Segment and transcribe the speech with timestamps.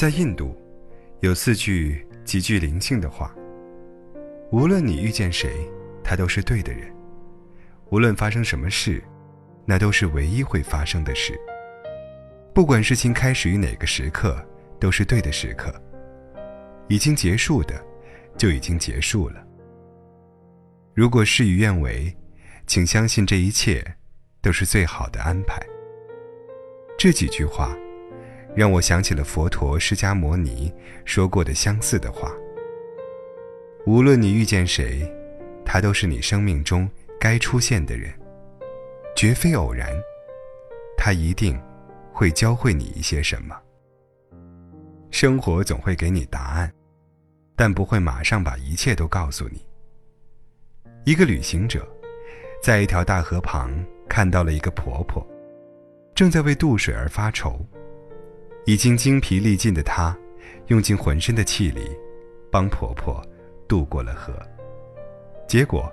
[0.00, 0.56] 在印度，
[1.20, 3.30] 有四句极具灵性的话：
[4.50, 5.50] 无论你遇见谁，
[6.02, 6.90] 他都是对的人；
[7.90, 9.04] 无论发生什么事，
[9.66, 11.38] 那都是唯一会发生的事。
[12.54, 14.42] 不管事情开始于哪个时刻，
[14.78, 15.70] 都是对的时刻。
[16.88, 17.78] 已经结束的，
[18.38, 19.46] 就已经结束了。
[20.94, 22.10] 如果事与愿违，
[22.66, 23.84] 请相信这一切
[24.40, 25.60] 都是最好的安排。
[26.98, 27.76] 这几句话，
[28.54, 30.72] 让我想起了佛陀释迦牟尼
[31.04, 32.32] 说过的相似的话：
[33.86, 35.10] 无论你遇见谁，
[35.64, 38.12] 他都是你生命中该出现的人，
[39.16, 39.88] 绝非偶然。
[40.96, 41.58] 他一定
[42.12, 43.56] 会教会你一些什么。
[45.10, 46.70] 生活总会给你答案。
[47.56, 49.62] 但不会马上把一切都告诉你。
[51.04, 51.86] 一个旅行者，
[52.62, 53.70] 在一条大河旁
[54.08, 55.22] 看到了一个婆婆，
[56.14, 57.62] 正在为渡水而发愁。
[58.66, 60.16] 已经精疲力尽的她，
[60.66, 61.90] 用尽浑身的气力，
[62.50, 63.22] 帮婆婆
[63.68, 64.32] 渡过了河。
[65.48, 65.92] 结果，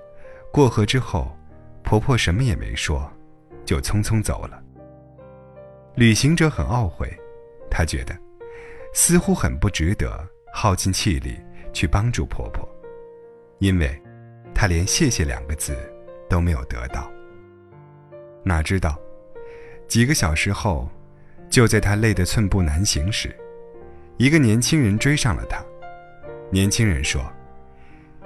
[0.52, 1.36] 过河之后，
[1.84, 3.10] 婆婆什么也没说，
[3.66, 4.62] 就匆匆走了。
[5.96, 7.12] 旅行者很懊悔，
[7.70, 8.16] 他觉得，
[8.94, 11.38] 似乎很不值得耗尽气力。
[11.74, 12.68] 去帮助婆婆，
[13.60, 14.02] 因为，
[14.52, 15.78] 她连“谢谢”两个字
[16.28, 17.08] 都没有得到。
[18.44, 19.00] 哪知道，
[19.88, 20.90] 几个小时后，
[21.50, 23.36] 就在他累得寸步难行时，
[24.18, 25.64] 一个年轻人追上了他。
[26.52, 27.22] 年轻人说：“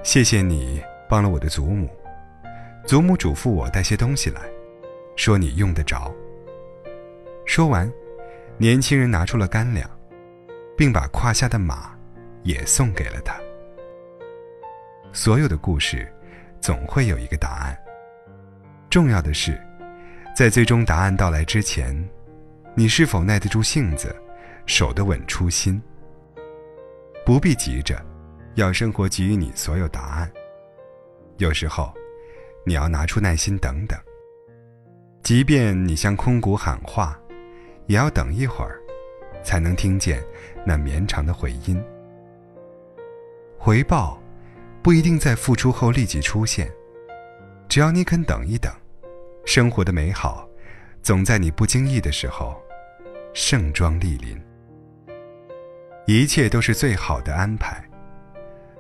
[0.03, 1.89] 谢谢你帮了我的祖母，
[2.85, 4.41] 祖母嘱咐我带些东西来，
[5.15, 6.13] 说你用得着。”
[7.45, 7.91] 说完，
[8.57, 9.89] 年轻人拿出了干粮，
[10.77, 11.91] 并把胯下的马。
[12.43, 13.39] 也送给了他。
[15.13, 16.11] 所有的故事，
[16.59, 17.77] 总会有一个答案。
[18.89, 19.61] 重要的是，
[20.35, 21.95] 在最终答案到来之前，
[22.73, 24.15] 你是否耐得住性子，
[24.65, 25.81] 守得稳初心。
[27.25, 28.01] 不必急着，
[28.55, 30.31] 要生活给予你所有答案。
[31.37, 31.93] 有时候，
[32.65, 33.99] 你要拿出耐心等等。
[35.21, 37.19] 即便你向空谷喊话，
[37.87, 38.79] 也要等一会儿，
[39.43, 40.23] 才能听见
[40.65, 41.83] 那绵长的回音。
[43.57, 44.19] 回报
[44.81, 46.71] 不一定在付出后立即出现，
[47.67, 48.73] 只要你肯等一等，
[49.45, 50.49] 生活的美好
[51.01, 52.61] 总在你不经意的时候
[53.33, 54.39] 盛装莅临。
[56.05, 57.83] 一切都是最好的安排，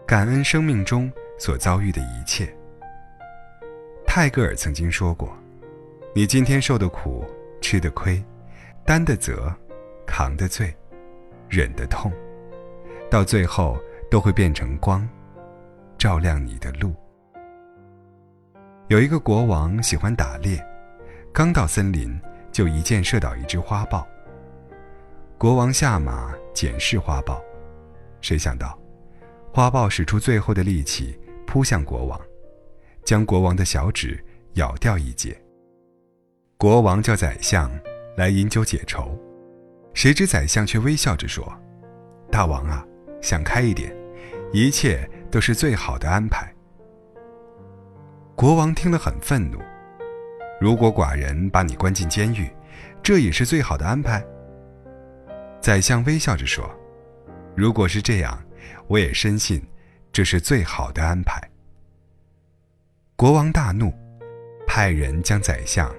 [0.05, 2.53] 感恩生命中所遭遇的一切。
[4.05, 5.35] 泰戈尔曾经说过
[6.13, 7.25] ：“你今天受的苦、
[7.61, 8.23] 吃的亏、
[8.85, 9.53] 担的责、
[10.05, 10.75] 扛的罪、
[11.47, 12.11] 忍的痛，
[13.09, 13.77] 到最后。”
[14.11, 15.07] 都会变成光，
[15.97, 16.93] 照亮你的路。
[18.89, 20.61] 有一个国王喜欢打猎，
[21.33, 22.19] 刚到森林
[22.51, 24.05] 就一箭射倒一只花豹。
[25.37, 27.41] 国王下马检视花豹，
[28.19, 28.77] 谁想到，
[29.53, 32.19] 花豹使出最后的力气扑向国王，
[33.03, 34.23] 将国王的小指
[34.55, 35.35] 咬掉一截。
[36.57, 37.71] 国王叫宰相
[38.17, 39.17] 来饮酒解愁，
[39.93, 41.51] 谁知宰相却微笑着说
[42.29, 42.85] ：“大王啊，
[43.21, 43.95] 想开一点。”
[44.53, 46.53] 一切都是最好的安排。
[48.35, 49.57] 国王听了很愤怒。
[50.61, 52.47] 如果寡人把你关进监狱，
[53.01, 54.23] 这也是最好的安排。
[55.59, 56.69] 宰相微笑着说
[57.57, 58.39] ：“如果是这样，
[58.85, 59.59] 我也深信
[60.13, 61.41] 这是最好的安排。”
[63.17, 63.91] 国王大怒，
[64.67, 65.91] 派人将宰相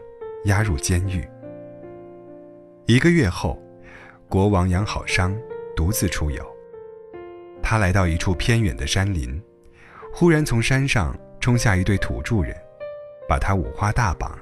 [0.44, 1.28] 押入监狱。
[2.86, 3.60] 一个月后，
[4.28, 5.36] 国王养好伤，
[5.74, 6.46] 独自出游。
[7.60, 9.42] 他来到一处偏远的山林，
[10.12, 12.56] 忽然从山上冲下一对土著人，
[13.28, 14.38] 把他五花大绑，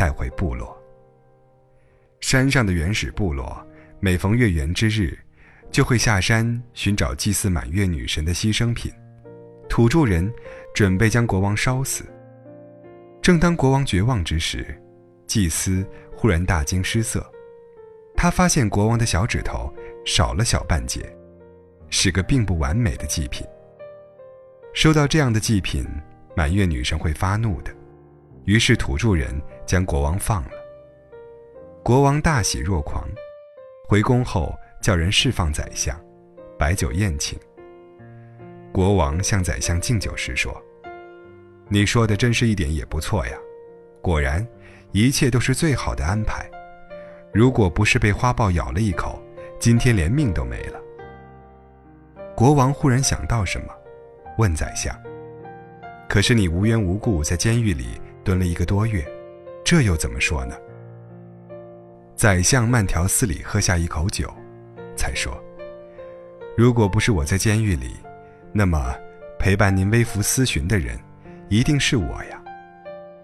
[0.00, 0.74] 带回部落。
[2.22, 3.62] 山上的原始部落
[4.00, 5.18] 每逢月圆之日，
[5.70, 8.90] 就会下山寻找祭祀满月女神的牺牲品。
[9.68, 10.32] 土著人
[10.74, 12.06] 准备将国王烧死。
[13.20, 14.74] 正当国王绝望之时，
[15.26, 17.30] 祭司忽然大惊失色，
[18.16, 19.70] 他发现国王的小指头
[20.06, 21.14] 少了小半截。
[21.90, 23.46] 是个并不完美的祭品。
[24.72, 25.84] 收到这样的祭品，
[26.34, 27.70] 满月女神会发怒的。
[28.44, 30.50] 于是土著人将国王放了。
[31.82, 33.08] 国王大喜若狂，
[33.88, 35.98] 回宫后叫人释放宰相，
[36.58, 37.38] 摆酒宴请。
[38.72, 40.54] 国王向宰相敬酒时说
[41.68, 43.36] ：“你说的真是一点也不错呀，
[44.00, 44.46] 果然，
[44.92, 46.48] 一切都是最好的安排。
[47.32, 49.20] 如果不是被花豹咬了一口，
[49.58, 50.80] 今天连命都没了。”
[52.36, 53.66] 国王忽然想到什么，
[54.38, 54.96] 问宰相
[56.08, 59.04] ：“可是你无缘无故在监狱里蹲了一个多月，
[59.64, 60.56] 这又怎么说呢？”
[62.16, 64.30] 宰相慢条斯理喝下一口酒，
[64.94, 65.32] 才说
[66.56, 67.96] ：“如果不是我在监狱里，
[68.52, 68.94] 那么
[69.38, 70.98] 陪伴您微服私巡的人，
[71.48, 72.42] 一定是我呀。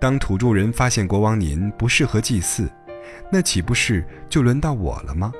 [0.01, 2.71] 当土著人发现国王您不适合祭祀，
[3.31, 5.33] 那岂不是就轮到我了吗？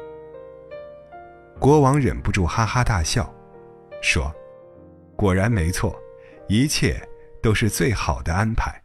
[1.59, 3.33] 国王忍不住哈哈大笑，
[4.03, 4.31] 说
[5.17, 5.99] ：“果然没错，
[6.49, 7.01] 一切
[7.43, 8.79] 都是最好的安排。”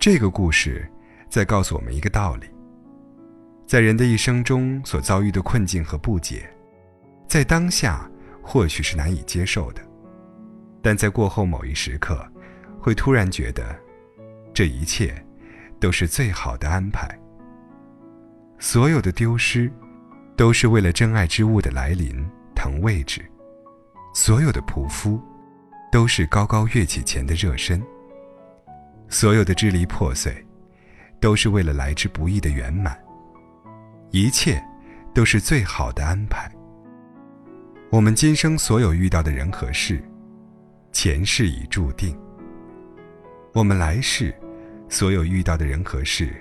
[0.00, 0.90] 这个故事
[1.28, 2.46] 在告诉我们一个道理：
[3.66, 6.50] 在人的一生中所遭遇的困境和不解，
[7.28, 8.10] 在当下
[8.40, 9.82] 或许是难以接受的，
[10.80, 12.26] 但在过后某一时刻，
[12.80, 13.78] 会突然觉得。
[14.54, 15.14] 这一切，
[15.78, 17.06] 都是最好的安排。
[18.58, 19.70] 所有的丢失，
[20.34, 23.20] 都是为了真爱之物的来临腾位置；
[24.14, 25.20] 所有的匍匐，
[25.92, 27.78] 都是高高跃起前的热身；
[29.10, 30.32] 所有的支离破碎，
[31.18, 32.96] 都是为了来之不易的圆满。
[34.12, 34.62] 一切，
[35.12, 36.50] 都是最好的安排。
[37.90, 40.00] 我们今生所有遇到的人和事，
[40.92, 42.16] 前世已注定。
[43.52, 44.32] 我们来世
[44.88, 46.32] 所有遇到的人和事，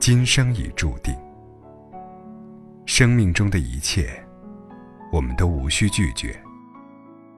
[0.00, 1.16] 今生已注定。
[2.84, 4.10] 生命中的一切，
[5.12, 6.36] 我们都无需拒绝，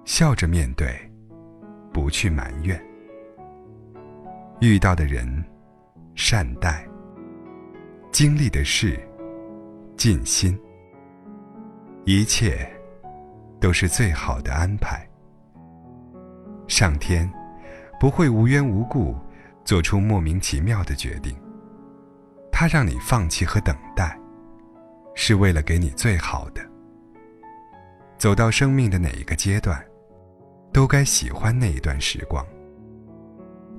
[0.07, 0.99] 笑着面对，
[1.93, 2.83] 不去埋怨。
[4.61, 5.45] 遇到的人，
[6.15, 6.85] 善待；
[8.11, 8.99] 经历的事，
[9.97, 10.59] 尽心。
[12.05, 12.69] 一切，
[13.61, 15.07] 都是最好的安排。
[16.67, 17.31] 上天。
[18.01, 19.17] 不会无缘无故
[19.65, 21.37] 做出莫名其妙的决定。
[22.53, 24.17] 他让你放弃和等待，
[25.17, 26.61] 是为了给你最好的。
[28.17, 29.85] 走到生命的哪一个阶段，
[30.73, 32.47] 都该喜欢那一段时光，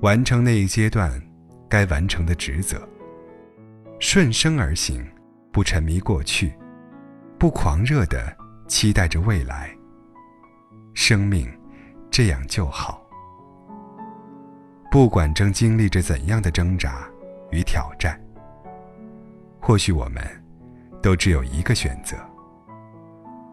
[0.02, 1.20] 完成那一阶段
[1.68, 2.88] 该完成的职责。
[3.98, 5.06] 顺生而行，
[5.52, 6.54] 不沉迷过去，
[7.38, 8.34] 不狂热的
[8.66, 9.70] 期待着未来。
[10.94, 11.46] 生命
[12.10, 13.02] 这样就好。
[14.90, 17.06] 不管正经历着怎样的挣扎
[17.50, 18.18] 与挑战，
[19.60, 20.24] 或许我们
[21.02, 22.16] 都只有一个选择：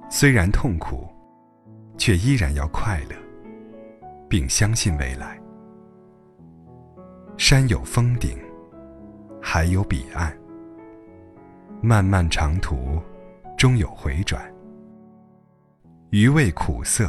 [0.09, 1.07] 虽然痛苦，
[1.97, 3.15] 却依然要快乐，
[4.29, 5.37] 并相信未来。
[7.37, 8.35] 山有峰顶，
[9.39, 10.35] 海有彼岸，
[11.83, 12.99] 漫漫长途
[13.55, 14.41] 终有回转，
[16.09, 17.07] 余味苦涩，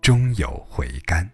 [0.00, 1.30] 终有回甘。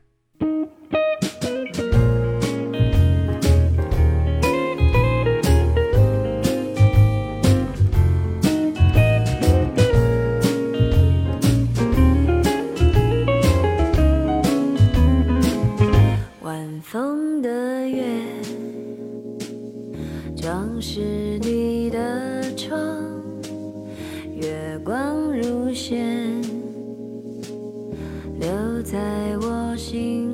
[28.83, 30.30] 在我心